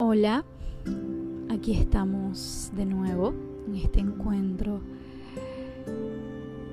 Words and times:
Hola, 0.00 0.44
aquí 1.50 1.70
estamos 1.70 2.72
de 2.74 2.84
nuevo 2.84 3.32
en 3.68 3.76
este 3.76 4.00
encuentro 4.00 4.80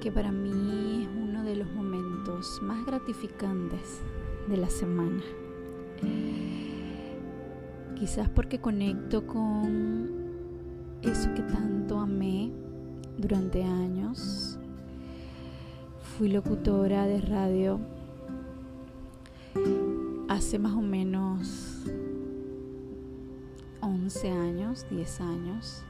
que 0.01 0.11
para 0.11 0.31
mí 0.31 1.03
es 1.03 1.09
uno 1.15 1.43
de 1.43 1.55
los 1.55 1.71
momentos 1.71 2.59
más 2.63 2.83
gratificantes 2.83 4.01
de 4.49 4.57
la 4.57 4.71
semana. 4.71 5.21
Quizás 7.95 8.27
porque 8.27 8.59
conecto 8.59 9.27
con 9.27 10.09
eso 11.03 11.31
que 11.35 11.43
tanto 11.43 11.99
amé 11.99 12.51
durante 13.19 13.61
años. 13.63 14.57
Fui 16.17 16.27
locutora 16.27 17.05
de 17.05 17.21
radio 17.21 17.79
hace 20.27 20.57
más 20.57 20.73
o 20.73 20.81
menos 20.81 21.70
11 23.81 24.31
años, 24.31 24.85
10 24.89 25.21
años, 25.21 25.83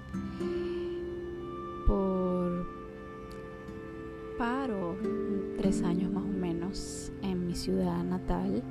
por 1.88 2.66
paro, 4.38 4.96
3 5.58 5.84
años 5.84 6.12
más 6.12 6.24
o 6.24 6.28
menos, 6.28 7.12
en 7.22 7.48
mi 7.48 7.56
ciudad 7.56 8.04
natal. 8.04 8.64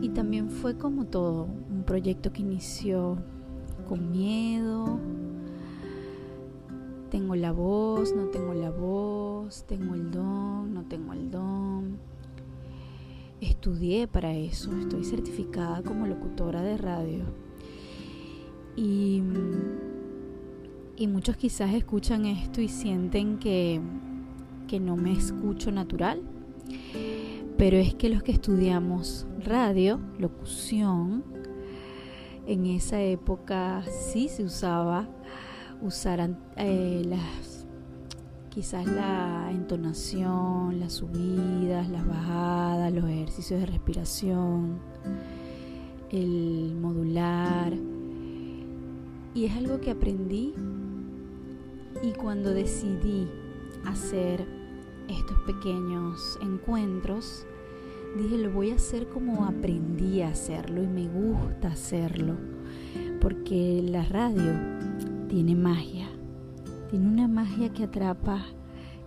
Y 0.00 0.08
también 0.10 0.50
fue 0.50 0.78
como 0.78 1.06
todo, 1.06 1.48
un 1.70 1.82
proyecto 1.84 2.32
que 2.32 2.42
inició 2.42 3.18
con 3.88 4.12
miedo. 4.12 4.98
Tengo 7.10 7.34
la 7.34 7.50
voz, 7.50 8.14
no 8.14 8.26
tengo 8.26 8.54
la 8.54 8.70
voz, 8.70 9.64
tengo 9.64 9.94
el 9.94 10.10
don, 10.10 10.72
no 10.72 10.84
tengo 10.84 11.12
el 11.12 11.30
don 11.30 12.09
estudié 13.60 14.08
para 14.08 14.32
eso, 14.32 14.74
estoy 14.78 15.04
certificada 15.04 15.82
como 15.82 16.06
locutora 16.06 16.62
de 16.62 16.78
radio. 16.78 17.24
Y, 18.74 19.22
y 20.96 21.06
muchos 21.06 21.36
quizás 21.36 21.74
escuchan 21.74 22.24
esto 22.24 22.62
y 22.62 22.68
sienten 22.68 23.38
que, 23.38 23.78
que 24.66 24.80
no 24.80 24.96
me 24.96 25.12
escucho 25.12 25.70
natural. 25.70 26.22
Pero 27.58 27.76
es 27.76 27.94
que 27.94 28.08
los 28.08 28.22
que 28.22 28.32
estudiamos 28.32 29.26
radio, 29.44 30.00
locución, 30.18 31.22
en 32.46 32.64
esa 32.64 33.02
época 33.02 33.82
sí 33.90 34.30
se 34.30 34.42
usaba 34.42 35.06
usar 35.82 36.34
eh, 36.56 37.02
las 37.04 37.49
quizás 38.50 38.84
la 38.84 39.48
entonación, 39.52 40.80
las 40.80 40.94
subidas, 40.94 41.88
las 41.88 42.06
bajadas, 42.06 42.92
los 42.92 43.04
ejercicios 43.04 43.60
de 43.60 43.66
respiración, 43.66 44.80
el 46.10 46.74
modular. 46.74 47.72
Y 49.34 49.44
es 49.44 49.56
algo 49.56 49.80
que 49.80 49.92
aprendí 49.92 50.52
y 52.02 52.12
cuando 52.12 52.50
decidí 52.50 53.28
hacer 53.86 54.44
estos 55.08 55.38
pequeños 55.46 56.38
encuentros, 56.42 57.46
dije 58.16 58.36
lo 58.38 58.50
voy 58.50 58.72
a 58.72 58.74
hacer 58.74 59.08
como 59.08 59.44
aprendí 59.44 60.22
a 60.22 60.28
hacerlo 60.28 60.82
y 60.82 60.88
me 60.88 61.08
gusta 61.08 61.68
hacerlo, 61.68 62.34
porque 63.20 63.84
la 63.88 64.04
radio 64.04 64.52
tiene 65.28 65.54
magia 65.54 66.09
tiene 66.90 67.06
una 67.06 67.28
magia 67.28 67.72
que 67.72 67.84
atrapa 67.84 68.44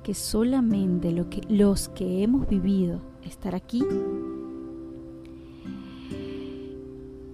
que 0.03 0.13
solamente 0.13 1.11
los 1.49 1.89
que 1.89 2.23
hemos 2.23 2.47
vivido 2.47 3.01
estar 3.23 3.55
aquí 3.55 3.83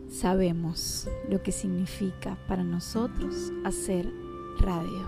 sabemos 0.10 1.08
lo 1.30 1.42
que 1.42 1.52
significa 1.52 2.38
para 2.48 2.64
nosotros 2.64 3.54
hacer 3.64 4.12
radio. 4.60 5.08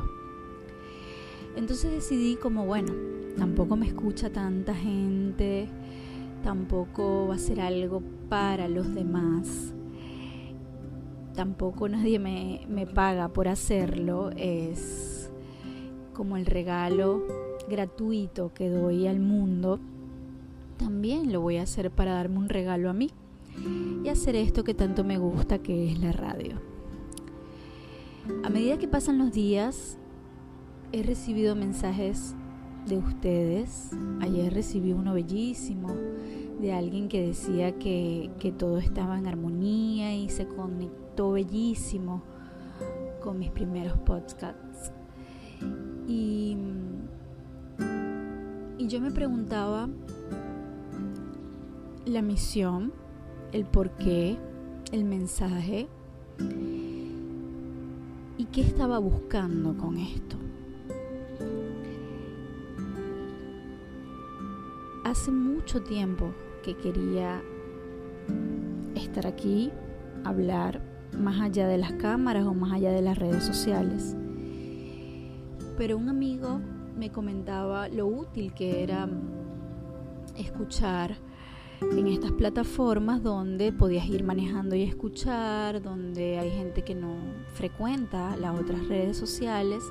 Entonces 1.56 1.92
decidí 1.92 2.36
como, 2.36 2.66
bueno, 2.66 2.94
tampoco 3.38 3.76
me 3.76 3.88
escucha 3.88 4.32
tanta 4.32 4.74
gente, 4.74 5.68
tampoco 6.44 7.28
va 7.28 7.36
a 7.36 7.40
ser 7.40 7.60
algo 7.60 8.02
para 8.30 8.70
los 8.70 8.94
demás, 8.94 9.74
tampoco 11.36 11.90
nadie 11.90 12.20
me, 12.20 12.66
me 12.70 12.88
paga 12.88 13.28
por 13.28 13.50
hacerlo, 13.50 14.30
es 14.38 15.11
como 16.14 16.38
el 16.38 16.46
regalo 16.46 17.24
gratuito 17.70 18.54
que 18.54 18.70
doy 18.70 19.08
al 19.08 19.20
mundo, 19.20 19.80
también 20.78 21.32
lo 21.32 21.42
voy 21.42 21.58
a 21.58 21.64
hacer 21.64 21.92
para 21.92 22.14
darme 22.14 22.40
un 22.40 22.50
regalo 22.50 22.90
a 22.90 22.94
mí 22.94 23.12
y 24.04 24.10
hacer 24.10 24.36
esto 24.36 24.64
que 24.64 24.74
tanto 24.74 25.04
me 25.04 25.18
gusta, 25.18 25.60
que 25.60 25.92
es 25.92 26.00
la 26.00 26.12
radio. 26.12 26.56
A 28.44 28.50
medida 28.50 28.78
que 28.78 28.88
pasan 28.88 29.18
los 29.18 29.32
días, 29.32 29.98
he 30.92 31.04
recibido 31.04 31.56
mensajes 31.56 32.36
de 32.88 32.98
ustedes. 32.98 33.92
Ayer 34.22 34.54
recibí 34.54 34.94
uno 34.94 35.14
bellísimo 35.14 35.90
de 36.60 36.74
alguien 36.74 37.08
que 37.08 37.28
decía 37.28 37.78
que, 37.78 38.32
que 38.40 38.52
todo 38.52 38.78
estaba 38.78 39.18
en 39.18 39.28
armonía 39.28 40.16
y 40.16 40.30
se 40.30 40.48
conectó 40.48 41.32
bellísimo 41.32 42.24
con 43.22 43.40
mis 43.40 43.52
primeros 43.52 43.98
podcasts. 44.00 44.92
Y, 46.08 46.58
yo 48.80 49.00
me 49.00 49.12
preguntaba 49.12 49.88
la 52.06 52.22
misión, 52.22 52.92
el 53.54 53.64
porqué, 53.66 54.38
el 54.92 55.06
mensaje 55.06 55.88
y 58.38 58.46
qué 58.52 58.62
estaba 58.62 59.00
buscando 59.00 59.78
con 59.78 59.98
esto. 59.98 60.36
Hace 65.06 65.32
mucho 65.32 65.84
tiempo 65.84 66.34
que 66.64 66.76
quería 66.76 67.42
estar 68.96 69.26
aquí, 69.26 69.72
hablar 70.26 70.82
más 71.18 71.40
allá 71.40 71.66
de 71.68 71.78
las 71.78 71.94
cámaras 71.94 72.46
o 72.46 72.54
más 72.54 72.74
allá 72.74 72.92
de 72.92 73.02
las 73.02 73.18
redes 73.18 73.46
sociales 73.46 74.18
pero 75.82 75.98
un 75.98 76.10
amigo 76.10 76.62
me 76.96 77.12
comentaba 77.12 77.90
lo 77.90 78.06
útil 78.06 78.54
que 78.54 78.84
era 78.84 79.10
escuchar 80.38 81.18
en 81.82 82.06
estas 82.06 82.32
plataformas 82.34 83.24
donde 83.24 83.72
podías 83.72 84.06
ir 84.06 84.24
manejando 84.24 84.76
y 84.76 84.84
escuchar, 84.84 85.82
donde 85.82 86.38
hay 86.38 86.52
gente 86.52 86.84
que 86.84 86.94
no 86.94 87.16
frecuenta 87.56 88.38
las 88.38 88.60
otras 88.60 88.88
redes 88.90 89.18
sociales 89.18 89.82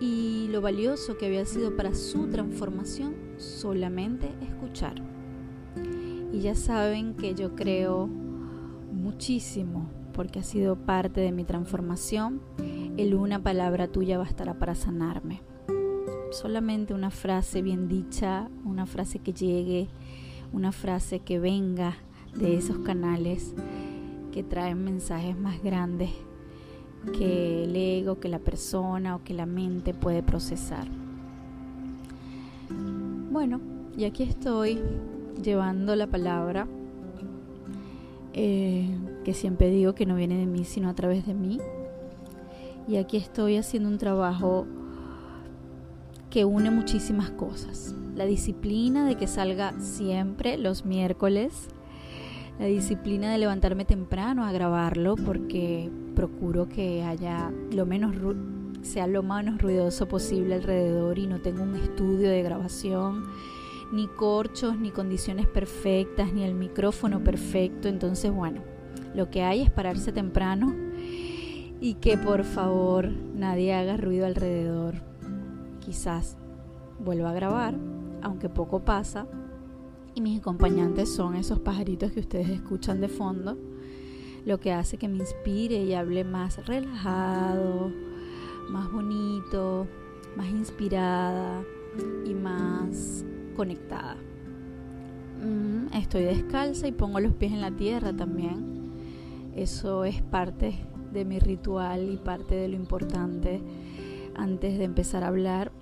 y 0.00 0.48
lo 0.50 0.62
valioso 0.62 1.18
que 1.18 1.26
había 1.26 1.44
sido 1.44 1.76
para 1.76 1.94
su 1.94 2.28
transformación 2.28 3.14
solamente 3.36 4.30
escuchar. 4.40 4.94
Y 6.32 6.40
ya 6.40 6.54
saben 6.54 7.12
que 7.16 7.34
yo 7.34 7.54
creo 7.54 8.06
muchísimo 8.06 9.90
porque 10.14 10.38
ha 10.38 10.42
sido 10.42 10.74
parte 10.74 11.20
de 11.20 11.32
mi 11.32 11.44
transformación 11.44 12.40
el 12.96 13.14
una 13.14 13.42
palabra 13.42 13.88
tuya 13.88 14.18
bastará 14.18 14.54
para 14.54 14.74
sanarme. 14.74 15.42
Solamente 16.30 16.94
una 16.94 17.10
frase 17.10 17.62
bien 17.62 17.88
dicha, 17.88 18.48
una 18.64 18.86
frase 18.86 19.18
que 19.18 19.32
llegue, 19.32 19.88
una 20.52 20.72
frase 20.72 21.20
que 21.20 21.38
venga 21.38 21.96
de 22.34 22.56
esos 22.56 22.78
canales 22.78 23.54
que 24.32 24.42
traen 24.42 24.84
mensajes 24.84 25.38
más 25.38 25.62
grandes 25.62 26.10
que 27.16 27.64
el 27.64 27.76
ego, 27.76 28.18
que 28.18 28.28
la 28.28 28.38
persona 28.38 29.16
o 29.16 29.24
que 29.24 29.34
la 29.34 29.46
mente 29.46 29.94
puede 29.94 30.22
procesar. 30.22 30.88
Bueno, 33.30 33.60
y 33.96 34.04
aquí 34.04 34.22
estoy 34.22 34.80
llevando 35.42 35.94
la 35.94 36.06
palabra 36.06 36.66
eh, 38.32 38.88
que 39.24 39.34
siempre 39.34 39.70
digo 39.70 39.94
que 39.94 40.06
no 40.06 40.16
viene 40.16 40.36
de 40.36 40.46
mí, 40.46 40.64
sino 40.64 40.88
a 40.88 40.94
través 40.94 41.26
de 41.26 41.34
mí, 41.34 41.58
y 42.88 42.96
aquí 42.96 43.16
estoy 43.16 43.56
haciendo 43.56 43.88
un 43.88 43.98
trabajo 43.98 44.66
que 46.30 46.44
une 46.44 46.70
muchísimas 46.70 47.30
cosas. 47.30 47.94
La 48.14 48.26
disciplina 48.26 49.06
de 49.06 49.16
que 49.16 49.26
salga 49.26 49.78
siempre 49.80 50.56
los 50.56 50.84
miércoles, 50.84 51.68
la 52.58 52.66
disciplina 52.66 53.30
de 53.30 53.38
levantarme 53.38 53.84
temprano 53.84 54.44
a 54.44 54.52
grabarlo 54.52 55.16
porque 55.16 55.90
procuro 56.14 56.68
que 56.68 57.02
haya 57.02 57.52
lo 57.72 57.86
menos 57.86 58.14
sea 58.82 59.06
lo 59.06 59.22
menos 59.22 59.60
ruidoso 59.60 60.06
posible 60.06 60.54
alrededor 60.54 61.18
y 61.18 61.26
no 61.26 61.40
tengo 61.40 61.64
un 61.64 61.74
estudio 61.74 62.30
de 62.30 62.42
grabación 62.42 63.24
ni 63.92 64.06
corchos, 64.06 64.78
ni 64.78 64.90
condiciones 64.90 65.46
perfectas, 65.46 66.32
ni 66.32 66.44
el 66.44 66.54
micrófono 66.54 67.22
perfecto. 67.22 67.88
Entonces, 67.88 68.32
bueno, 68.32 68.62
lo 69.14 69.30
que 69.30 69.42
hay 69.42 69.62
es 69.62 69.70
pararse 69.70 70.12
temprano 70.12 70.85
y 71.80 71.94
que 71.94 72.16
por 72.16 72.44
favor 72.44 73.10
nadie 73.10 73.74
haga 73.74 73.96
ruido 73.96 74.26
alrededor. 74.26 74.94
Quizás 75.80 76.36
vuelva 76.98 77.30
a 77.30 77.34
grabar, 77.34 77.74
aunque 78.22 78.48
poco 78.48 78.80
pasa, 78.80 79.26
Y 80.14 80.22
mis 80.22 80.40
acompañantes 80.40 81.12
son 81.12 81.34
esos 81.34 81.60
pajaritos 81.60 82.10
que 82.10 82.20
ustedes 82.20 82.48
escuchan 82.48 83.02
de 83.02 83.08
fondo, 83.08 83.58
lo 84.46 84.58
que 84.58 84.72
hace 84.72 84.96
que 84.96 85.08
me 85.08 85.18
inspire 85.18 85.84
y 85.84 85.92
hable 85.92 86.24
más 86.24 86.64
relajado, 86.66 87.92
más 88.70 88.90
bonito, 88.90 89.86
más 90.34 90.48
inspirada 90.48 91.62
y 92.24 92.32
más 92.32 93.26
conectada. 93.54 94.16
Mm, 95.44 95.94
estoy 95.94 96.22
descalza 96.22 96.88
y 96.88 96.92
pongo 96.92 97.20
los 97.20 97.34
pies 97.34 97.52
en 97.52 97.60
la 97.60 97.72
tierra 97.72 98.14
también. 98.16 98.92
Eso 99.54 100.06
es 100.06 100.22
parte 100.22 100.78
de 101.12 101.24
mi 101.24 101.38
ritual 101.38 102.10
y 102.10 102.16
parte 102.16 102.54
de 102.54 102.68
lo 102.68 102.76
importante 102.76 103.60
antes 104.34 104.78
de 104.78 104.84
empezar 104.84 105.24
a 105.24 105.28
hablar. 105.28 105.72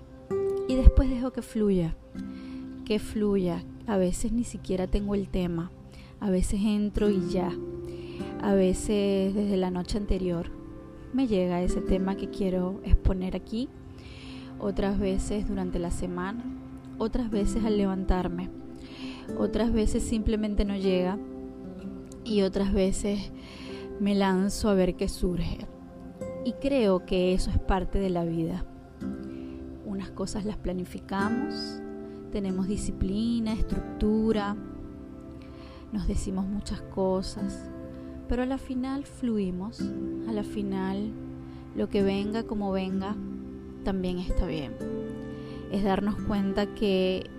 Y 0.67 0.75
después 0.75 1.09
dejo 1.09 1.31
que 1.31 1.41
fluya, 1.41 1.95
que 2.85 2.99
fluya. 2.99 3.63
A 3.87 3.97
veces 3.97 4.31
ni 4.31 4.43
siquiera 4.43 4.87
tengo 4.87 5.15
el 5.15 5.29
tema. 5.29 5.71
A 6.19 6.29
veces 6.29 6.61
entro 6.63 7.09
y 7.09 7.27
ya. 7.29 7.51
A 8.41 8.53
veces 8.53 9.33
desde 9.33 9.57
la 9.57 9.71
noche 9.71 9.97
anterior 9.97 10.49
me 11.13 11.27
llega 11.27 11.61
ese 11.61 11.81
tema 11.81 12.15
que 12.15 12.29
quiero 12.29 12.81
exponer 12.83 13.35
aquí. 13.35 13.69
Otras 14.59 14.99
veces 14.99 15.47
durante 15.47 15.79
la 15.79 15.91
semana. 15.91 16.43
Otras 16.97 17.29
veces 17.29 17.63
al 17.63 17.77
levantarme 17.77 18.49
otras 19.37 19.73
veces 19.73 20.03
simplemente 20.03 20.65
no 20.65 20.77
llega 20.77 21.17
y 22.23 22.41
otras 22.41 22.73
veces 22.73 23.31
me 23.99 24.15
lanzo 24.15 24.69
a 24.69 24.73
ver 24.73 24.95
qué 24.95 25.07
surge. 25.07 25.67
Y 26.43 26.53
creo 26.53 27.05
que 27.05 27.33
eso 27.33 27.49
es 27.49 27.59
parte 27.59 27.99
de 27.99 28.09
la 28.09 28.23
vida. 28.23 28.65
Unas 29.85 30.11
cosas 30.11 30.45
las 30.45 30.57
planificamos, 30.57 31.81
tenemos 32.31 32.67
disciplina, 32.67 33.53
estructura, 33.53 34.55
nos 35.91 36.07
decimos 36.07 36.45
muchas 36.45 36.81
cosas, 36.81 37.69
pero 38.27 38.43
a 38.43 38.45
la 38.45 38.57
final 38.57 39.05
fluimos, 39.05 39.81
a 40.27 40.33
la 40.33 40.43
final 40.43 41.11
lo 41.75 41.89
que 41.89 42.03
venga 42.03 42.43
como 42.43 42.71
venga 42.71 43.15
también 43.83 44.19
está 44.19 44.45
bien. 44.45 44.75
Es 45.71 45.83
darnos 45.83 46.15
cuenta 46.27 46.73
que 46.73 47.29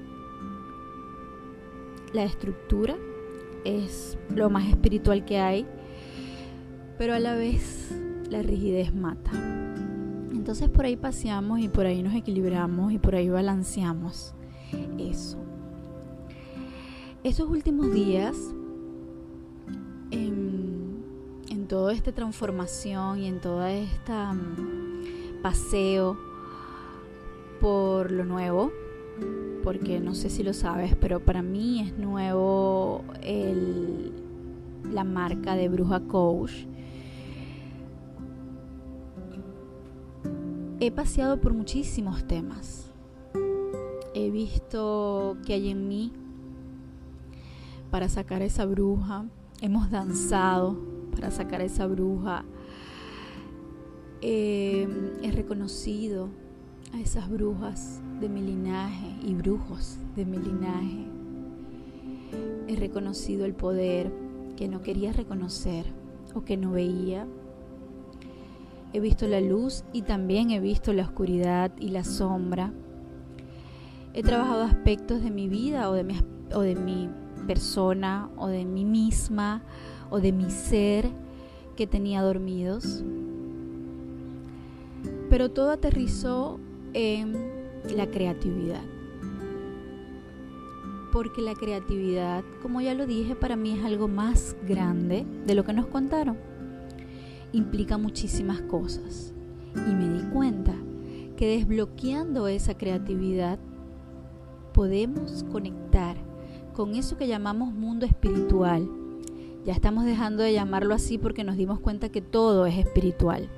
la 2.13 2.25
estructura 2.25 2.97
es 3.65 4.17
lo 4.35 4.49
más 4.49 4.69
espiritual 4.69 5.25
que 5.25 5.39
hay, 5.39 5.67
pero 6.99 7.15
a 7.15 7.19
la 7.19 7.35
vez 7.35 7.95
la 8.31 8.43
rigidez 8.43 8.95
mata. 8.95 9.31
Entonces 10.33 10.69
por 10.69 10.85
ahí 10.85 10.97
paseamos 10.97 11.61
y 11.61 11.69
por 11.69 11.87
ahí 11.87 12.03
nos 12.03 12.15
equilibramos 12.15 12.93
y 12.93 12.99
por 12.99 13.15
ahí 13.15 13.29
balanceamos 13.29 14.35
eso. 14.99 15.39
Esos 17.25 17.49
últimos 17.51 17.93
días, 17.93 18.37
en, 20.11 21.03
en 21.51 21.67
toda 21.67 21.93
esta 21.93 22.13
transformación 22.13 23.19
y 23.19 23.27
en 23.27 23.41
toda 23.41 23.73
esta 23.73 24.33
mm, 24.33 25.43
paseo 25.43 26.17
por 27.61 28.13
lo 28.13 28.25
nuevo, 28.25 28.71
porque 29.65 29.99
no 29.99 30.15
sé 30.15 30.31
si 30.31 30.45
lo 30.45 30.53
sabes, 30.53 30.95
pero 30.95 31.19
para 31.19 31.43
mí 31.43 31.81
es 31.81 31.99
nuevo 31.99 33.03
la 34.93 35.03
marca 35.03 35.57
de 35.57 35.69
Bruja 35.69 36.01
Coach. 36.01 36.53
He 40.79 40.91
paseado 40.91 41.41
por 41.41 41.55
muchísimos 41.55 42.27
temas. 42.27 42.91
He 44.15 44.31
visto 44.31 45.39
que 45.47 45.55
hay 45.55 45.71
en 45.71 45.89
mí 45.89 46.13
para 47.91 48.11
sacar 48.11 48.43
esa 48.43 48.67
bruja. 48.67 49.25
Hemos 49.63 49.91
danzado 49.91 50.77
para 51.13 51.31
sacar 51.31 51.63
esa 51.63 51.87
bruja. 51.87 52.45
he 54.21 55.31
reconocido 55.33 56.29
a 56.93 57.01
esas 57.01 57.31
brujas 57.31 58.03
de 58.21 58.29
mi 58.29 58.43
linaje 58.43 59.17
y 59.23 59.33
brujos 59.33 59.97
de 60.15 60.27
mi 60.27 60.37
linaje. 60.37 61.07
He 62.69 62.77
reconocido 62.77 63.47
el 63.47 63.55
poder 63.55 64.13
que 64.57 64.69
no 64.69 64.83
quería 64.83 65.15
reconocer 65.15 65.87
o 66.35 66.45
que 66.45 66.59
no 66.59 66.73
veía. 66.73 67.27
He 68.93 69.01
visto 69.01 69.27
la 69.27 69.41
luz 69.41 69.85
y 69.93 70.03
también 70.03 70.51
he 70.51 70.61
visto 70.61 70.93
la 70.93 71.03
oscuridad 71.03 71.73
y 71.79 71.91
la 71.91 72.05
sombra. 72.05 72.73
He 74.15 74.23
trabajado 74.23 74.63
aspectos 74.63 75.23
de 75.23 75.31
mi 75.31 75.49
vida 75.49 75.91
o 75.91 75.93
de 75.93 76.05
mi, 76.05 76.19
o 76.55 76.61
de 76.61 76.75
mi 76.75 77.11
persona 77.47 78.31
o 78.37 78.49
de 78.49 78.65
mí 78.65 78.85
misma 78.85 79.63
o 80.11 80.21
de 80.21 80.33
mi 80.33 80.51
ser 80.51 81.11
que 81.77 81.87
tenía 81.87 82.23
dormidos. 82.23 83.05
Pero 85.29 85.51
todo 85.51 85.71
aterrizó 85.71 86.59
en 86.95 87.35
la 87.95 88.07
creatividad. 88.07 88.83
Porque 91.13 91.43
la 91.43 91.55
creatividad, 91.55 92.45
como 92.63 92.81
ya 92.81 92.95
lo 92.95 93.07
dije, 93.07 93.35
para 93.35 93.57
mí 93.57 93.79
es 93.79 93.85
algo 93.85 94.09
más 94.09 94.57
grande 94.67 95.27
de 95.47 95.55
lo 95.55 95.65
que 95.65 95.73
nos 95.73 95.87
contaron. 95.87 96.37
Implica 97.53 97.99
muchísimas 97.99 98.61
cosas. 98.63 99.33
Y 99.75 99.95
me 99.95 100.09
di 100.09 100.29
cuenta 100.31 100.75
que 101.37 101.59
desbloqueando 101.59 102.49
esa 102.49 102.77
creatividad 102.77 103.59
podemos 104.73 105.45
conectar 105.45 106.17
con 106.75 106.95
eso 106.95 107.17
que 107.17 107.27
llamamos 107.27 107.73
mundo 107.73 108.07
espiritual. 108.07 108.89
Ya 109.65 109.73
estamos 109.73 110.05
dejando 110.05 110.43
de 110.43 110.53
llamarlo 110.53 110.95
así 110.95 111.19
porque 111.19 111.45
nos 111.45 111.57
dimos 111.57 111.81
cuenta 111.81 112.11
que 112.11 112.21
todo 112.23 112.67
es 112.67 112.79
espiritual. 112.79 113.49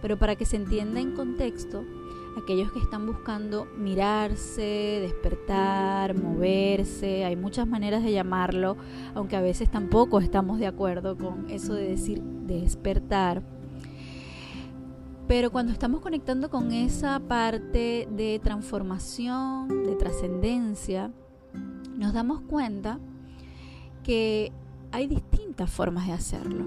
Pero 0.00 0.18
para 0.18 0.36
que 0.36 0.44
se 0.44 0.56
entienda 0.56 1.00
en 1.00 1.12
contexto, 1.12 1.84
aquellos 2.38 2.72
que 2.72 2.78
están 2.78 3.06
buscando 3.06 3.66
mirarse, 3.76 4.98
despertar, 5.02 6.16
moverse, 6.16 7.24
hay 7.24 7.36
muchas 7.36 7.66
maneras 7.66 8.02
de 8.02 8.12
llamarlo, 8.12 8.76
aunque 9.14 9.36
a 9.36 9.40
veces 9.40 9.70
tampoco 9.70 10.20
estamos 10.20 10.58
de 10.58 10.66
acuerdo 10.66 11.16
con 11.16 11.50
eso 11.50 11.74
de 11.74 11.88
decir 11.88 12.22
despertar. 12.22 13.42
Pero 15.26 15.50
cuando 15.50 15.72
estamos 15.72 16.00
conectando 16.00 16.48
con 16.48 16.72
esa 16.72 17.20
parte 17.20 18.08
de 18.10 18.40
transformación, 18.42 19.84
de 19.84 19.94
trascendencia, 19.94 21.12
nos 21.96 22.14
damos 22.14 22.40
cuenta 22.40 22.98
que 24.02 24.52
hay 24.90 25.06
distintas 25.06 25.70
formas 25.70 26.06
de 26.06 26.14
hacerlo. 26.14 26.64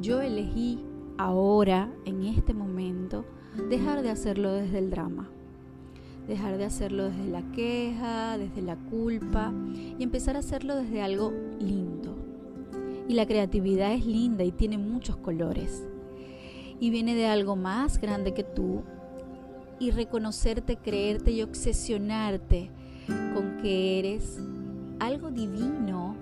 Yo 0.00 0.20
elegí 0.20 0.84
ahora, 1.18 1.92
en 2.04 2.24
este 2.24 2.52
momento, 2.54 3.24
dejar 3.68 4.02
de 4.02 4.10
hacerlo 4.10 4.52
desde 4.52 4.78
el 4.78 4.90
drama, 4.90 5.28
dejar 6.26 6.56
de 6.58 6.64
hacerlo 6.64 7.04
desde 7.04 7.28
la 7.28 7.42
queja, 7.52 8.38
desde 8.38 8.62
la 8.62 8.76
culpa 8.76 9.52
y 9.98 10.02
empezar 10.02 10.36
a 10.36 10.40
hacerlo 10.40 10.76
desde 10.76 11.02
algo 11.02 11.32
lindo. 11.58 12.16
Y 13.08 13.14
la 13.14 13.26
creatividad 13.26 13.92
es 13.92 14.06
linda 14.06 14.44
y 14.44 14.52
tiene 14.52 14.78
muchos 14.78 15.16
colores. 15.16 15.82
Y 16.78 16.90
viene 16.90 17.14
de 17.14 17.26
algo 17.26 17.56
más 17.56 17.98
grande 18.00 18.34
que 18.34 18.44
tú. 18.44 18.82
Y 19.80 19.90
reconocerte, 19.92 20.76
creerte 20.76 21.30
y 21.30 21.42
obsesionarte 21.42 22.70
con 23.06 23.58
que 23.62 23.98
eres 23.98 24.38
algo 24.98 25.30
divino, 25.30 26.16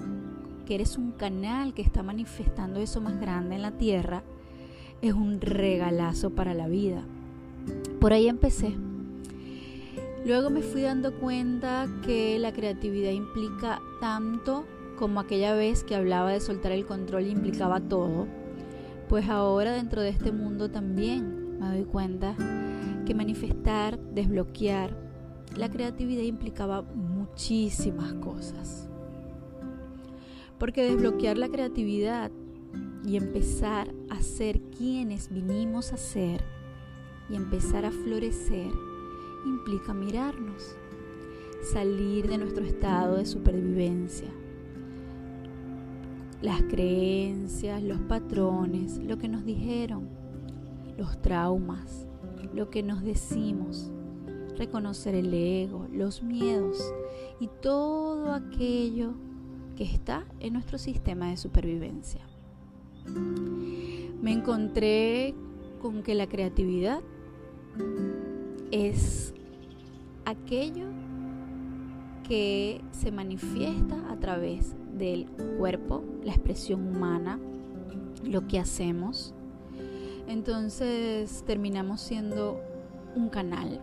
que 0.67 0.75
eres 0.75 0.97
un 0.97 1.13
canal 1.13 1.75
que 1.75 1.83
está 1.83 2.03
manifestando 2.03 2.81
eso 2.81 3.01
más 3.01 3.19
grande 3.19 3.57
en 3.57 3.63
la 3.63 3.73
tierra, 3.73 4.23
es 5.03 5.13
un 5.13 5.41
regalazo 5.41 6.31
para 6.31 6.55
la 6.55 6.69
vida. 6.69 7.05
Por 8.01 8.13
ahí 8.13 8.29
empecé. 8.29 8.75
Luego 10.25 10.51
me 10.51 10.63
fui 10.63 10.83
dando 10.83 11.15
cuenta 11.15 11.87
que 12.05 12.39
la 12.39 12.53
creatividad 12.53 13.13
implica 13.13 13.81
tanto 14.01 14.67
como 14.99 15.21
aquella 15.21 15.55
vez 15.55 15.85
que 15.85 15.95
hablaba 15.95 16.33
de 16.33 16.41
soltar 16.41 16.73
el 16.73 16.85
control 16.85 17.27
implicaba 17.27 17.81
todo. 17.81 18.27
Pues 19.09 19.29
ahora 19.29 19.73
dentro 19.73 20.03
de 20.03 20.09
este 20.09 20.33
mundo 20.33 20.69
también 20.71 21.61
me 21.61 21.69
doy 21.69 21.85
cuenta 21.85 22.35
que 23.07 23.15
manifestar, 23.15 23.99
desbloquear, 23.99 24.97
la 25.57 25.71
creatividad 25.71 26.23
implicaba 26.23 26.83
muchísimas 26.83 28.13
cosas. 28.15 28.89
Porque 30.59 30.83
desbloquear 30.83 31.39
la 31.39 31.49
creatividad 31.49 32.31
y 33.07 33.17
empezar 33.17 33.95
a 34.11 34.21
ser 34.23 34.61
quienes 34.77 35.33
vinimos 35.33 35.93
a 35.93 35.97
ser 35.97 36.43
y 37.29 37.37
empezar 37.37 37.85
a 37.85 37.91
florecer 37.91 38.71
implica 39.45 39.95
mirarnos, 39.95 40.77
salir 41.63 42.29
de 42.29 42.39
nuestro 42.39 42.65
estado 42.65 43.17
de 43.17 43.27
supervivencia. 43.27 44.29
Las 46.43 46.63
creencias, 46.63 47.83
los 47.83 48.01
patrones, 48.01 48.99
lo 48.99 49.19
que 49.19 49.29
nos 49.29 49.45
dijeron, 49.45 50.09
los 50.97 51.21
traumas, 51.23 52.07
lo 52.55 52.71
que 52.71 52.83
nos 52.83 53.03
decimos, 53.03 53.91
reconocer 54.57 55.15
el 55.15 55.33
ego, 55.33 55.87
los 55.93 56.23
miedos 56.23 56.93
y 57.41 57.49
todo 57.61 58.33
aquello 58.33 59.15
que 59.77 59.85
está 59.85 60.25
en 60.41 60.55
nuestro 60.55 60.79
sistema 60.79 61.31
de 61.31 61.37
supervivencia. 61.37 62.21
Me 64.21 64.33
encontré 64.33 65.35
con 65.81 66.03
que 66.03 66.15
la 66.15 66.27
creatividad 66.27 67.01
es 68.71 69.35
aquello 70.25 70.87
que 72.27 72.81
se 72.91 73.13
manifiesta 73.13 74.11
a 74.11 74.17
través 74.17 74.75
del 74.93 75.27
cuerpo, 75.59 76.03
la 76.25 76.33
expresión 76.33 76.87
humana, 76.89 77.39
lo 78.25 78.47
que 78.49 78.59
hacemos. 78.59 79.35
Entonces 80.27 81.45
terminamos 81.47 82.01
siendo 82.01 82.61
un 83.15 83.29
canal, 83.29 83.81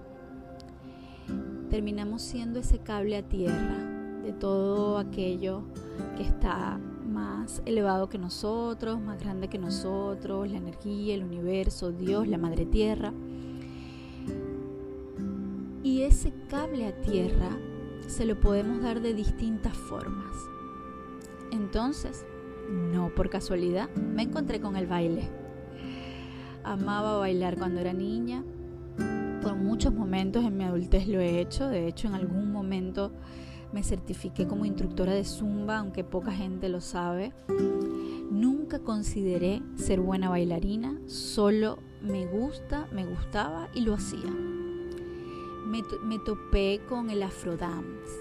terminamos 1.70 2.22
siendo 2.22 2.60
ese 2.60 2.80
cable 2.80 3.18
a 3.18 3.24
tierra 3.24 3.78
de 4.24 4.34
todo 4.34 4.98
aquello 4.98 5.64
que 6.18 6.24
está 6.24 6.80
más 7.08 7.62
elevado 7.66 8.10
que 8.10 8.18
nosotros, 8.18 9.00
más 9.00 9.20
grande 9.20 9.48
que 9.48 9.58
nosotros, 9.58 10.50
la 10.50 10.58
energía, 10.58 11.16
el 11.16 11.24
universo, 11.24 11.92
Dios, 11.92 12.28
la 12.28 12.38
madre 12.38 12.66
tierra. 12.66 13.14
Ese 16.04 16.34
cable 16.50 16.86
a 16.86 16.92
tierra 17.00 17.58
se 18.08 18.26
lo 18.26 18.38
podemos 18.38 18.82
dar 18.82 19.00
de 19.00 19.14
distintas 19.14 19.72
formas. 19.72 20.36
Entonces, 21.50 22.26
no 22.70 23.08
por 23.16 23.30
casualidad, 23.30 23.90
me 23.96 24.24
encontré 24.24 24.60
con 24.60 24.76
el 24.76 24.86
baile. 24.86 25.30
Amaba 26.66 27.20
bailar 27.20 27.58
cuando 27.58 27.80
era 27.80 27.94
niña. 27.94 28.44
Por 29.42 29.56
muchos 29.56 29.94
momentos 29.94 30.44
en 30.44 30.58
mi 30.58 30.66
adultez 30.66 31.08
lo 31.08 31.22
he 31.22 31.40
hecho. 31.40 31.70
De 31.70 31.88
hecho, 31.88 32.10
en 32.10 32.16
algún 32.16 32.52
momento 32.52 33.14
me 33.72 33.82
certifiqué 33.82 34.46
como 34.46 34.66
instructora 34.66 35.14
de 35.14 35.24
zumba, 35.24 35.78
aunque 35.78 36.04
poca 36.04 36.34
gente 36.34 36.68
lo 36.68 36.82
sabe. 36.82 37.32
Nunca 38.30 38.80
consideré 38.80 39.62
ser 39.78 40.02
buena 40.02 40.28
bailarina, 40.28 41.00
solo 41.06 41.80
me 42.02 42.26
gusta, 42.26 42.90
me 42.92 43.06
gustaba 43.06 43.70
y 43.74 43.86
lo 43.86 43.94
hacía. 43.94 44.63
Me, 45.66 46.20
topé 46.20 46.82
con 46.88 47.10
el 47.10 47.24
afrodance 47.24 48.20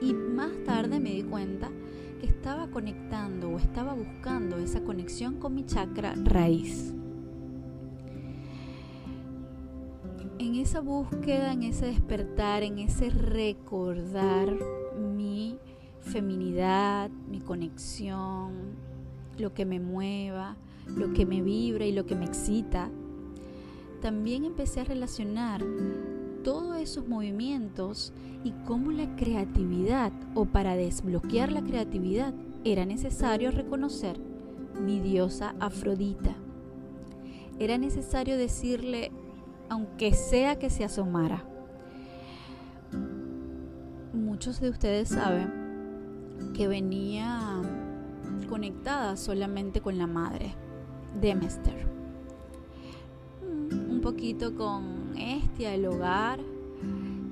y 0.00 0.12
más 0.12 0.52
tarde 0.64 1.00
me 1.00 1.10
di 1.10 1.22
cuenta 1.22 1.70
que 2.20 2.26
estaba 2.26 2.68
conectando 2.68 3.50
o 3.50 3.58
estaba 3.58 3.94
buscando 3.94 4.58
esa 4.58 4.82
conexión 4.82 5.38
con 5.38 5.54
mi 5.54 5.64
chakra 5.64 6.14
raíz. 6.16 6.94
En 10.38 10.56
esa 10.56 10.80
búsqueda, 10.80 11.52
en 11.52 11.62
ese 11.62 11.86
despertar, 11.86 12.62
en 12.62 12.78
ese 12.78 13.10
recordar 13.10 14.54
mi 15.16 15.58
feminidad, 16.00 17.10
mi 17.28 17.40
conexión, 17.40 18.76
lo 19.38 19.54
que 19.54 19.64
me 19.64 19.80
mueva, 19.80 20.56
lo 20.86 21.12
que 21.12 21.24
me 21.24 21.40
vibra 21.40 21.86
y 21.86 21.92
lo 21.92 22.04
que 22.04 22.14
me 22.14 22.26
excita, 22.26 22.90
también 24.00 24.44
empecé 24.44 24.80
a 24.80 24.84
relacionar 24.84 25.64
todos 26.44 26.76
esos 26.76 27.08
movimientos 27.08 28.12
y 28.44 28.52
cómo 28.66 28.92
la 28.92 29.16
creatividad 29.16 30.12
o 30.34 30.44
para 30.44 30.76
desbloquear 30.76 31.50
la 31.50 31.62
creatividad 31.62 32.34
era 32.64 32.84
necesario 32.84 33.50
reconocer 33.50 34.20
mi 34.80 35.00
diosa 35.00 35.54
Afrodita. 35.58 36.36
Era 37.58 37.78
necesario 37.78 38.36
decirle, 38.36 39.10
aunque 39.70 40.12
sea 40.12 40.58
que 40.58 40.70
se 40.70 40.84
asomara. 40.84 41.44
Muchos 44.12 44.60
de 44.60 44.68
ustedes 44.68 45.08
saben 45.08 46.52
que 46.54 46.68
venía 46.68 47.62
conectada 48.48 49.16
solamente 49.16 49.80
con 49.80 49.96
la 49.96 50.06
madre, 50.06 50.54
Demester. 51.20 51.86
Un 53.40 54.00
poquito 54.02 54.54
con 54.54 55.03
Estia, 55.16 55.74
el 55.74 55.86
hogar, 55.86 56.40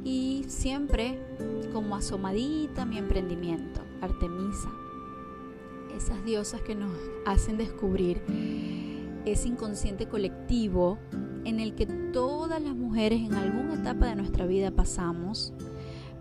y 0.05 0.45
siempre 0.49 1.19
como 1.73 1.97
asomadita 1.97 2.85
mi 2.85 2.99
emprendimiento, 2.99 3.81
Artemisa. 4.01 4.71
Esas 5.97 6.25
diosas 6.25 6.61
que 6.63 6.75
nos 6.75 6.91
hacen 7.27 7.57
descubrir 7.57 8.23
ese 9.25 9.49
inconsciente 9.49 10.07
colectivo 10.07 10.99
en 11.45 11.61
el 11.61 11.75
que 11.75 11.87
todas 11.87 12.61
las 12.61 12.75
mujeres 12.75 13.21
en 13.21 13.35
alguna 13.35 13.75
etapa 13.75 14.07
de 14.07 14.17
nuestra 14.17 14.47
vida 14.47 14.71
pasamos, 14.71 15.53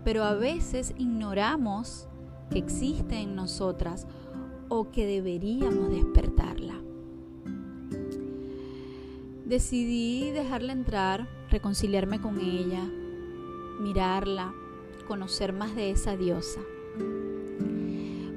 pero 0.04 0.24
a 0.24 0.34
veces 0.34 0.94
ignoramos 0.98 2.06
que 2.50 2.58
existe 2.58 3.16
en 3.16 3.34
nosotras 3.34 4.06
o 4.68 4.90
que 4.90 5.06
deberíamos 5.06 5.90
despertarla. 5.90 6.74
Decidí 9.44 10.30
dejarla 10.30 10.72
entrar, 10.72 11.28
reconciliarme 11.52 12.18
con 12.18 12.40
ella, 12.40 12.82
mirarla, 13.78 14.54
conocer 15.06 15.52
más 15.52 15.76
de 15.76 15.90
esa 15.90 16.16
diosa. 16.16 16.60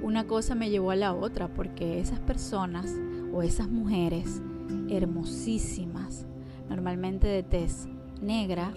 Una 0.04 0.28
cosa 0.28 0.54
me 0.54 0.70
llevó 0.70 0.92
a 0.92 0.98
la 0.98 1.14
otra 1.14 1.48
porque 1.48 2.00
esas 2.00 2.20
personas 2.20 2.94
o 3.34 3.42
esas 3.42 3.70
mujeres 3.70 4.42
hermosísimas, 4.90 6.26
normalmente 6.68 7.28
de 7.28 7.42
tez 7.42 7.88
negra, 8.22 8.74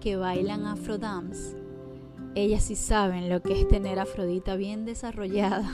que 0.00 0.16
bailan 0.16 0.64
afrodance, 0.66 1.56
ellas 2.34 2.64
sí 2.64 2.76
saben 2.76 3.28
lo 3.28 3.42
que 3.42 3.60
es 3.60 3.68
tener 3.68 4.00
Afrodita 4.00 4.56
bien 4.56 4.84
desarrollada. 4.84 5.70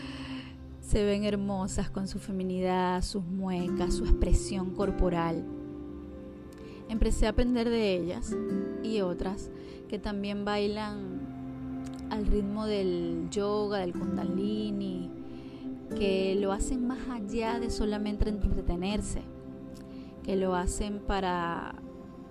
Se 0.80 1.02
ven 1.02 1.24
hermosas 1.24 1.90
con 1.90 2.06
su 2.06 2.18
feminidad, 2.18 3.02
sus 3.02 3.24
muecas, 3.24 3.94
su 3.94 4.04
expresión 4.04 4.74
corporal 4.74 5.61
empecé 6.88 7.26
a 7.26 7.30
aprender 7.30 7.68
de 7.68 7.96
ellas 7.96 8.36
y 8.82 9.00
otras 9.00 9.50
que 9.88 9.98
también 9.98 10.44
bailan 10.44 11.20
al 12.10 12.26
ritmo 12.26 12.66
del 12.66 13.28
yoga, 13.30 13.78
del 13.78 13.92
kundalini, 13.92 15.10
que 15.96 16.36
lo 16.40 16.52
hacen 16.52 16.86
más 16.86 16.98
allá 17.10 17.58
de 17.58 17.70
solamente 17.70 18.28
entretenerse, 18.28 19.22
que 20.22 20.36
lo 20.36 20.54
hacen 20.54 21.00
para 21.00 21.74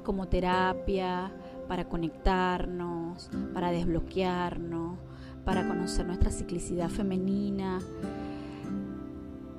como 0.03 0.27
terapia, 0.27 1.31
para 1.67 1.87
conectarnos, 1.87 3.29
para 3.53 3.71
desbloquearnos, 3.71 4.97
para 5.45 5.67
conocer 5.67 6.05
nuestra 6.05 6.31
ciclicidad 6.31 6.89
femenina. 6.89 7.79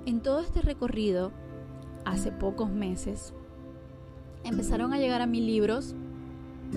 En 0.07 0.21
todo 0.21 0.41
este 0.41 0.61
recorrido, 0.63 1.33
hace 2.05 2.33
pocos 2.33 2.71
meses, 2.71 3.33
empezaron 4.45 4.93
a 4.93 4.99
llegar 4.99 5.23
a 5.23 5.27
mis 5.27 5.43
libros. 5.43 5.95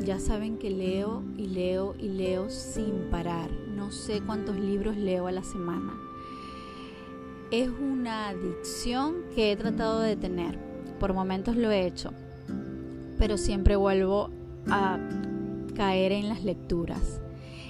Ya 0.03 0.19
saben 0.19 0.57
que 0.57 0.69
leo 0.69 1.23
y 1.37 1.47
leo 1.47 1.95
y 1.97 2.09
leo 2.09 2.49
sin 2.49 3.09
parar. 3.09 3.49
No 3.51 3.91
sé 3.91 4.21
cuántos 4.21 4.57
libros 4.57 4.97
leo 4.97 5.27
a 5.27 5.31
la 5.31 5.43
semana. 5.43 5.93
Es 7.51 7.69
una 7.69 8.29
adicción 8.29 9.15
que 9.33 9.51
he 9.51 9.55
tratado 9.55 10.01
de 10.01 10.09
detener. 10.09 10.59
Por 10.99 11.13
momentos 11.13 11.55
lo 11.55 11.71
he 11.71 11.85
hecho. 11.85 12.11
Pero 13.17 13.37
siempre 13.37 13.75
vuelvo 13.75 14.29
a 14.69 14.99
caer 15.75 16.11
en 16.11 16.27
las 16.27 16.43
lecturas. 16.43 17.21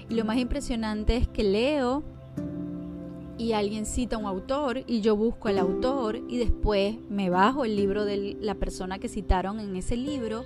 Y 0.09 0.15
lo 0.15 0.25
más 0.25 0.37
impresionante 0.37 1.17
es 1.17 1.27
que 1.27 1.43
leo 1.43 2.03
y 3.37 3.53
alguien 3.53 3.85
cita 3.85 4.17
un 4.17 4.25
autor 4.25 4.83
y 4.87 5.01
yo 5.01 5.15
busco 5.15 5.49
al 5.49 5.57
autor 5.57 6.21
y 6.27 6.37
después 6.37 6.97
me 7.09 7.29
bajo 7.29 7.65
el 7.65 7.75
libro 7.75 8.05
de 8.05 8.37
la 8.39 8.55
persona 8.55 8.99
que 8.99 9.09
citaron 9.09 9.59
en 9.59 9.75
ese 9.75 9.97
libro. 9.97 10.45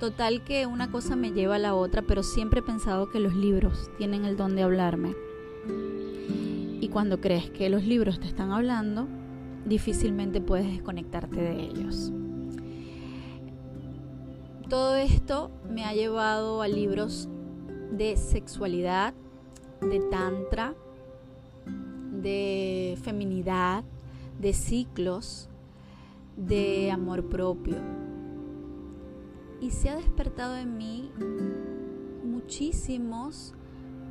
Total 0.00 0.44
que 0.44 0.66
una 0.66 0.90
cosa 0.90 1.16
me 1.16 1.32
lleva 1.32 1.56
a 1.56 1.60
la 1.60 1.74
otra, 1.74 2.02
pero 2.02 2.22
siempre 2.22 2.60
he 2.60 2.62
pensado 2.62 3.10
que 3.10 3.20
los 3.20 3.34
libros 3.34 3.90
tienen 3.98 4.24
el 4.24 4.36
don 4.36 4.54
de 4.54 4.62
hablarme. 4.62 5.14
Y 6.80 6.88
cuando 6.88 7.20
crees 7.20 7.50
que 7.50 7.68
los 7.68 7.84
libros 7.84 8.20
te 8.20 8.26
están 8.26 8.52
hablando, 8.52 9.08
difícilmente 9.66 10.40
puedes 10.40 10.66
desconectarte 10.66 11.40
de 11.40 11.60
ellos. 11.60 12.12
Todo 14.68 14.96
esto 14.96 15.50
me 15.68 15.84
ha 15.84 15.94
llevado 15.94 16.62
a 16.62 16.68
libros 16.68 17.28
de 17.90 18.16
sexualidad, 18.16 19.14
de 19.80 20.00
tantra, 20.10 20.74
de 22.22 22.98
feminidad, 23.02 23.84
de 24.38 24.52
ciclos, 24.52 25.48
de 26.36 26.90
amor 26.90 27.28
propio. 27.28 27.76
Y 29.60 29.70
se 29.70 29.90
ha 29.90 29.96
despertado 29.96 30.56
en 30.56 30.76
mí 30.76 31.10
muchísimos 32.24 33.54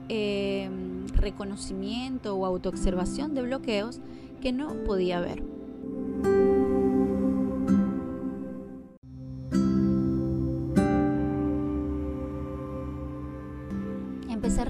eh, 0.09 0.69
reconocimiento 1.15 2.35
o 2.35 2.45
autoobservación 2.45 3.33
de 3.33 3.43
bloqueos 3.43 3.99
que 4.41 4.51
no 4.51 4.83
podía 4.85 5.19
ver. 5.19 5.43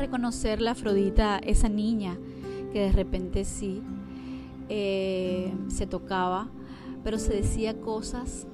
reconocer 0.08 0.62
la 0.62 0.72
Afrodita, 0.72 1.38
esa 1.38 1.70
niña 1.70 2.18
que 2.72 2.82
de 2.82 2.92
repente 2.92 3.46
sí 3.46 3.82
eh, 4.70 5.54
se 5.68 5.88
tocaba, 5.88 6.50
pero 7.04 7.20
se 7.20 7.34
decía 7.34 7.80
cosas 7.80 8.48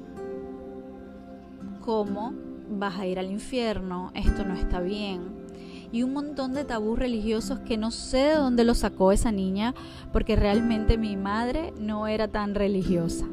como 1.82 2.34
vas 2.70 2.98
a 2.98 3.06
ir 3.06 3.20
al 3.20 3.32
infierno, 3.32 4.12
esto 4.16 4.46
no 4.46 4.54
está 4.54 4.80
bien, 4.80 5.44
y 5.92 6.02
un 6.02 6.14
montón 6.14 6.54
de 6.54 6.66
tabús 6.66 6.98
religiosos 6.98 7.60
que 7.60 7.78
no 7.78 7.92
sé 7.92 8.18
de 8.18 8.36
dónde 8.36 8.64
lo 8.64 8.74
sacó 8.74 9.12
esa 9.12 9.32
niña, 9.32 9.76
porque 10.12 10.36
realmente 10.36 10.98
mi 10.98 11.16
madre 11.16 11.72
no 11.80 12.08
era 12.08 12.28
tan 12.28 12.56
religiosa. 12.56 13.28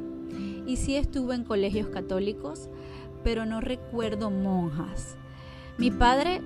Y 0.67 0.77
sí 0.77 0.95
estuve 0.95 1.35
en 1.35 1.45
colegios 1.45 1.89
católicos, 1.89 2.69
pero 3.25 3.47
no 3.47 3.63
recuerdo 3.63 4.31
monjas. 4.31 5.17
Mi 5.79 5.91
padre 5.91 6.43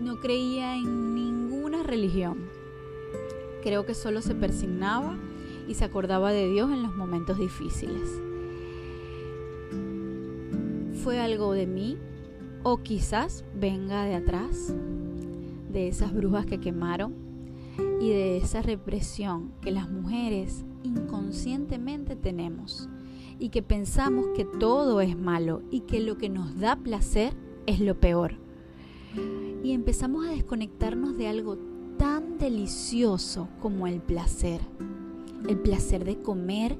no 0.00 0.16
creía 0.16 0.76
en 0.76 1.14
ninguna 1.14 1.82
religión. 1.82 2.48
Creo 3.64 3.86
que 3.86 3.94
solo 3.94 4.20
se 4.20 4.34
persignaba 4.34 5.16
y 5.66 5.72
se 5.72 5.86
acordaba 5.86 6.32
de 6.32 6.50
Dios 6.50 6.70
en 6.70 6.82
los 6.82 6.94
momentos 6.94 7.38
difíciles. 7.38 8.10
Fue 11.02 11.18
algo 11.18 11.54
de 11.54 11.66
mí 11.66 11.96
o 12.62 12.82
quizás 12.82 13.42
venga 13.54 14.04
de 14.04 14.16
atrás 14.16 14.74
de 15.72 15.88
esas 15.88 16.12
brujas 16.12 16.44
que 16.44 16.60
quemaron 16.60 17.14
y 18.00 18.10
de 18.10 18.36
esa 18.36 18.60
represión 18.60 19.52
que 19.62 19.70
las 19.70 19.90
mujeres 19.90 20.66
inconscientemente 20.82 22.16
tenemos 22.16 22.90
y 23.38 23.48
que 23.48 23.62
pensamos 23.62 24.26
que 24.36 24.44
todo 24.44 25.00
es 25.00 25.18
malo 25.18 25.62
y 25.70 25.80
que 25.80 26.00
lo 26.00 26.18
que 26.18 26.28
nos 26.28 26.60
da 26.60 26.76
placer 26.76 27.32
es 27.64 27.80
lo 27.80 27.98
peor. 27.98 28.34
Y 29.62 29.72
empezamos 29.72 30.26
a 30.26 30.32
desconectarnos 30.32 31.16
de 31.16 31.28
algo 31.28 31.56
tan 31.98 32.38
delicioso 32.38 33.48
como 33.60 33.86
el 33.86 34.00
placer. 34.00 34.60
El 35.48 35.58
placer 35.58 36.04
de 36.04 36.20
comer 36.20 36.76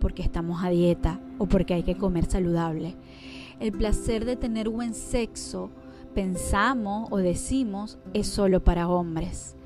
porque 0.00 0.22
estamos 0.22 0.64
a 0.64 0.70
dieta 0.70 1.20
o 1.38 1.46
porque 1.46 1.74
hay 1.74 1.82
que 1.82 1.96
comer 1.96 2.26
saludable. 2.26 2.96
El 3.60 3.72
placer 3.72 4.24
de 4.24 4.36
tener 4.36 4.68
buen 4.68 4.94
sexo 4.94 5.70
pensamos 6.14 7.08
o 7.10 7.18
decimos 7.18 7.98
es 8.14 8.26
solo 8.26 8.64
para 8.64 8.88
hombres. 8.88 9.56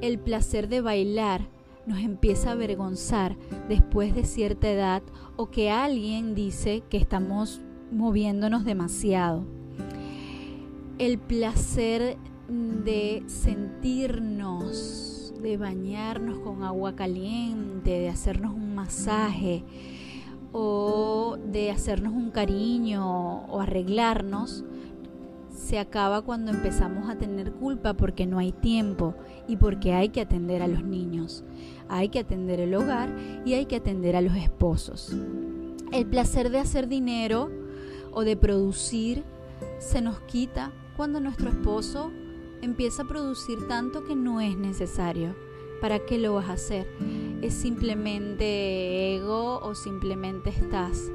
El 0.00 0.18
placer 0.18 0.68
de 0.68 0.80
bailar 0.80 1.48
nos 1.86 1.98
empieza 1.98 2.50
a 2.50 2.52
avergonzar 2.52 3.36
después 3.68 4.14
de 4.14 4.24
cierta 4.24 4.70
edad 4.70 5.02
o 5.36 5.50
que 5.50 5.70
alguien 5.70 6.34
dice 6.34 6.82
que 6.88 6.96
estamos 6.96 7.60
moviéndonos 7.92 8.64
demasiado. 8.64 9.44
El 10.98 11.18
placer 11.18 12.16
de 12.48 13.24
sentirnos, 13.26 15.34
de 15.42 15.56
bañarnos 15.56 16.38
con 16.38 16.62
agua 16.62 16.94
caliente, 16.94 17.90
de 17.90 18.08
hacernos 18.08 18.54
un 18.54 18.74
masaje 18.74 19.64
o 20.52 21.36
de 21.52 21.70
hacernos 21.70 22.12
un 22.12 22.30
cariño 22.30 23.46
o 23.46 23.60
arreglarnos, 23.60 24.64
se 25.50 25.78
acaba 25.78 26.22
cuando 26.22 26.52
empezamos 26.52 27.08
a 27.08 27.16
tener 27.16 27.52
culpa 27.52 27.94
porque 27.94 28.26
no 28.26 28.38
hay 28.38 28.52
tiempo 28.52 29.14
y 29.48 29.56
porque 29.56 29.94
hay 29.94 30.10
que 30.10 30.20
atender 30.20 30.62
a 30.62 30.68
los 30.68 30.84
niños, 30.84 31.44
hay 31.88 32.08
que 32.08 32.20
atender 32.20 32.60
el 32.60 32.74
hogar 32.74 33.14
y 33.44 33.54
hay 33.54 33.66
que 33.66 33.76
atender 33.76 34.16
a 34.16 34.20
los 34.20 34.36
esposos. 34.36 35.16
El 35.92 36.06
placer 36.06 36.50
de 36.50 36.58
hacer 36.58 36.88
dinero 36.88 37.50
o 38.12 38.22
de 38.22 38.36
producir 38.36 39.24
se 39.78 40.00
nos 40.00 40.20
quita 40.20 40.72
cuando 40.96 41.20
nuestro 41.20 41.50
esposo 41.50 42.10
empieza 42.62 43.02
a 43.02 43.08
producir 43.08 43.66
tanto 43.68 44.04
que 44.04 44.14
no 44.16 44.40
es 44.40 44.56
necesario. 44.56 45.34
¿Para 45.80 45.98
qué 46.00 46.18
lo 46.18 46.34
vas 46.34 46.48
a 46.48 46.54
hacer? 46.54 46.86
¿Es 47.42 47.54
simplemente 47.54 49.16
ego 49.16 49.60
o 49.60 49.74
simplemente 49.74 50.50
estás 50.50 51.12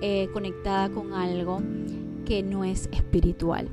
eh, 0.00 0.28
conectada 0.32 0.90
con 0.90 1.12
algo 1.12 1.60
que 2.24 2.42
no 2.42 2.64
es 2.64 2.88
espiritual? 2.92 3.68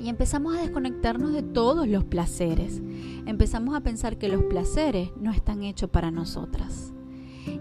Y 0.00 0.08
empezamos 0.08 0.56
a 0.56 0.62
desconectarnos 0.62 1.32
de 1.32 1.42
todos 1.42 1.86
los 1.86 2.04
placeres. 2.04 2.80
Empezamos 3.26 3.74
a 3.74 3.82
pensar 3.82 4.16
que 4.18 4.28
los 4.28 4.42
placeres 4.44 5.10
no 5.20 5.30
están 5.30 5.62
hechos 5.62 5.90
para 5.90 6.10
nosotras. 6.10 6.92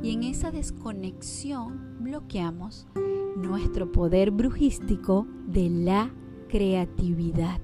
Y 0.02 0.14
en 0.14 0.24
esa 0.24 0.52
desconexión 0.52 1.98
bloqueamos 2.00 2.88
nuestro 3.36 3.92
poder 3.92 4.32
brujístico 4.32 5.28
de 5.48 5.70
la 5.70 6.12
creatividad. 6.50 7.60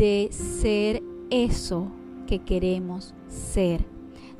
De 0.00 0.30
ser 0.32 1.02
eso 1.28 1.88
que 2.26 2.38
queremos 2.38 3.14
ser. 3.28 3.84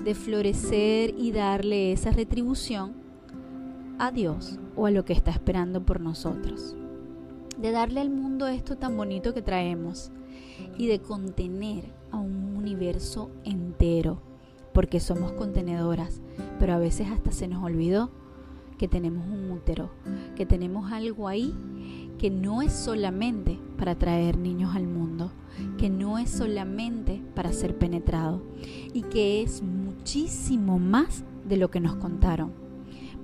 De 0.02 0.14
florecer 0.14 1.14
y 1.18 1.32
darle 1.32 1.92
esa 1.92 2.10
retribución 2.10 2.94
a 3.98 4.10
Dios 4.10 4.58
o 4.74 4.86
a 4.86 4.90
lo 4.90 5.04
que 5.04 5.12
está 5.12 5.30
esperando 5.30 5.84
por 5.84 6.00
nosotros 6.00 6.74
de 7.60 7.72
darle 7.72 8.00
al 8.00 8.10
mundo 8.10 8.46
esto 8.46 8.76
tan 8.76 8.96
bonito 8.96 9.34
que 9.34 9.42
traemos 9.42 10.10
y 10.78 10.86
de 10.86 11.00
contener 11.00 11.92
a 12.10 12.16
un 12.16 12.56
universo 12.56 13.30
entero, 13.44 14.22
porque 14.72 15.00
somos 15.00 15.32
contenedoras, 15.32 16.22
pero 16.58 16.74
a 16.74 16.78
veces 16.78 17.08
hasta 17.10 17.32
se 17.32 17.48
nos 17.48 17.62
olvidó 17.62 18.10
que 18.78 18.88
tenemos 18.88 19.26
un 19.26 19.50
útero, 19.50 19.90
que 20.36 20.46
tenemos 20.46 20.90
algo 20.90 21.28
ahí 21.28 21.54
que 22.20 22.28
no 22.30 22.60
es 22.60 22.74
solamente 22.74 23.58
para 23.78 23.94
traer 23.94 24.36
niños 24.36 24.76
al 24.76 24.86
mundo, 24.86 25.32
que 25.78 25.88
no 25.88 26.18
es 26.18 26.28
solamente 26.28 27.22
para 27.34 27.50
ser 27.50 27.78
penetrado 27.78 28.42
y 28.92 29.04
que 29.04 29.40
es 29.40 29.62
muchísimo 29.62 30.78
más 30.78 31.24
de 31.48 31.56
lo 31.56 31.70
que 31.70 31.80
nos 31.80 31.96
contaron. 31.96 32.52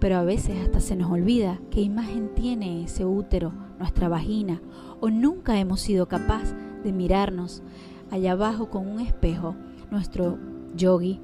Pero 0.00 0.16
a 0.16 0.24
veces 0.24 0.64
hasta 0.64 0.80
se 0.80 0.96
nos 0.96 1.10
olvida 1.10 1.60
qué 1.70 1.82
imagen 1.82 2.34
tiene 2.34 2.84
ese 2.84 3.04
útero 3.04 3.52
nuestra 3.78 4.08
vagina, 4.08 4.62
o 4.98 5.10
nunca 5.10 5.60
hemos 5.60 5.82
sido 5.82 6.08
capaz 6.08 6.54
de 6.82 6.90
mirarnos 6.94 7.62
allá 8.10 8.32
abajo 8.32 8.70
con 8.70 8.88
un 8.88 9.00
espejo, 9.00 9.54
nuestro 9.90 10.38
yogi, 10.74 11.20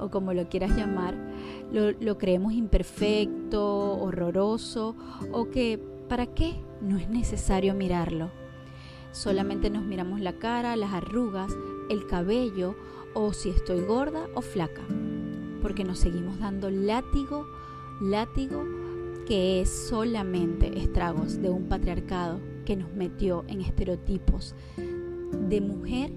o 0.00 0.10
como 0.10 0.32
lo 0.32 0.48
quieras 0.48 0.76
llamar, 0.76 1.14
lo, 1.72 1.92
lo 1.92 2.18
creemos 2.18 2.52
imperfecto, 2.52 3.96
horroroso, 4.00 4.96
o 5.30 5.50
que 5.50 5.91
¿para 6.12 6.26
qué? 6.26 6.52
No 6.82 6.98
es 6.98 7.08
necesario 7.08 7.72
mirarlo. 7.72 8.30
Solamente 9.12 9.70
nos 9.70 9.82
miramos 9.82 10.20
la 10.20 10.34
cara, 10.34 10.76
las 10.76 10.92
arrugas, 10.92 11.50
el 11.88 12.06
cabello, 12.06 12.76
o 13.14 13.32
si 13.32 13.48
estoy 13.48 13.80
gorda 13.80 14.28
o 14.34 14.42
flaca, 14.42 14.82
porque 15.62 15.84
nos 15.84 16.00
seguimos 16.00 16.38
dando 16.38 16.68
látigo, 16.68 17.46
látigo 18.02 18.62
que 19.26 19.62
es 19.62 19.70
solamente 19.88 20.78
estragos 20.78 21.40
de 21.40 21.48
un 21.48 21.66
patriarcado 21.70 22.40
que 22.66 22.76
nos 22.76 22.92
metió 22.92 23.46
en 23.48 23.62
estereotipos 23.62 24.54
de 24.76 25.60
mujer 25.62 26.12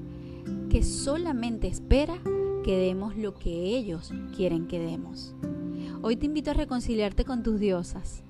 que 0.70 0.84
solamente 0.84 1.70
espera 1.70 2.18
que 2.66 2.78
demos 2.78 3.16
lo 3.16 3.34
que 3.36 3.78
ellos 3.78 4.12
quieren 4.36 4.68
que 4.68 4.78
demos. 4.78 5.34
Hoy 6.02 6.18
te 6.18 6.26
invito 6.26 6.52
a 6.52 6.54
reconciliarte 6.54 7.24
con 7.24 7.44
tus 7.44 7.62
diosas, 7.62 8.25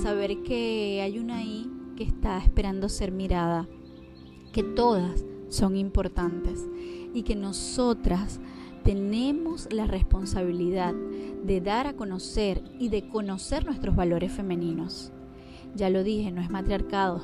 saber 0.00 0.42
que 0.42 1.00
hay 1.02 1.18
una 1.18 1.36
ahí 1.36 1.70
que 1.96 2.04
está 2.04 2.38
esperando 2.38 2.88
ser 2.88 3.12
mirada, 3.12 3.68
que 4.52 4.62
todas 4.62 5.24
son 5.48 5.76
importantes 5.76 6.66
y 7.12 7.22
que 7.22 7.36
nosotras 7.36 8.40
tenemos 8.82 9.68
la 9.70 9.86
responsabilidad 9.86 10.94
de 11.44 11.60
dar 11.60 11.86
a 11.86 11.96
conocer 11.96 12.62
y 12.78 12.88
de 12.88 13.08
conocer 13.08 13.66
nuestros 13.66 13.94
valores 13.94 14.32
femeninos. 14.32 15.12
Ya 15.74 15.90
lo 15.90 16.02
dije, 16.02 16.30
no 16.30 16.40
es 16.40 16.48
matriarcado, 16.48 17.20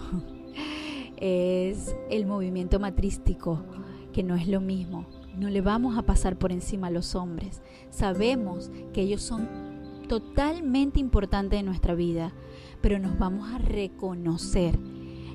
es 1.16 1.96
el 2.10 2.26
movimiento 2.26 2.78
matrístico, 2.78 3.64
que 4.12 4.22
no 4.22 4.34
es 4.34 4.48
lo 4.48 4.60
mismo. 4.60 5.06
No 5.34 5.48
le 5.48 5.62
vamos 5.62 5.96
a 5.96 6.02
pasar 6.02 6.36
por 6.36 6.52
encima 6.52 6.88
a 6.88 6.90
los 6.90 7.14
hombres. 7.14 7.62
Sabemos 7.90 8.70
que 8.92 9.02
ellos 9.02 9.22
son 9.22 9.65
totalmente 10.08 11.00
importantes 11.00 11.60
en 11.60 11.66
nuestra 11.66 11.94
vida, 11.94 12.32
pero 12.80 12.98
nos 12.98 13.18
vamos 13.18 13.50
a 13.50 13.58
reconocer, 13.58 14.78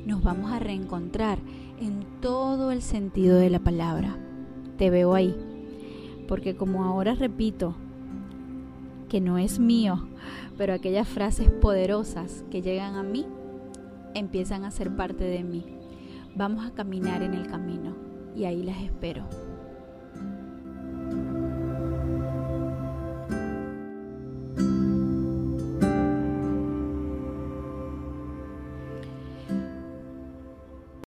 nos 0.05 0.23
vamos 0.23 0.51
a 0.51 0.59
reencontrar 0.59 1.39
en 1.79 2.05
todo 2.21 2.71
el 2.71 2.81
sentido 2.81 3.37
de 3.37 3.49
la 3.49 3.59
palabra. 3.59 4.17
Te 4.77 4.89
veo 4.89 5.13
ahí 5.13 5.35
porque 6.31 6.55
como 6.55 6.85
ahora 6.85 7.13
repito, 7.13 7.75
que 9.09 9.19
no 9.19 9.37
es 9.37 9.59
mío, 9.59 10.07
pero 10.57 10.73
aquellas 10.73 11.05
frases 11.05 11.51
poderosas 11.51 12.45
que 12.49 12.61
llegan 12.61 12.95
a 12.95 13.03
mí 13.03 13.25
empiezan 14.13 14.63
a 14.63 14.71
ser 14.71 14.95
parte 14.95 15.25
de 15.25 15.43
mí. 15.43 15.65
Vamos 16.33 16.65
a 16.65 16.71
caminar 16.71 17.21
en 17.21 17.33
el 17.33 17.47
camino 17.47 17.97
y 18.33 18.45
ahí 18.45 18.63
las 18.63 18.81
espero. 18.81 19.25